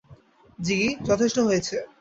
[0.59, 1.75] জিগি, যথেষ্ট হয়েছে।